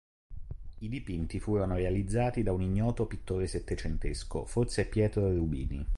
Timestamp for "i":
0.79-0.89